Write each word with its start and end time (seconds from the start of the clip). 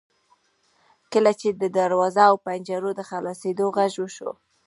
کله 1.13 1.31
چې 1.39 1.47
د 1.51 1.63
دروازو 1.77 2.21
او 2.29 2.35
پنجرو 2.45 2.91
د 2.95 3.01
خلاصیدو 3.09 3.65
غږ 3.75 3.93
وشو. 4.01 4.31